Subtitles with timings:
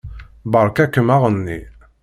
[0.51, 1.59] Beṛka-kem aɣenni.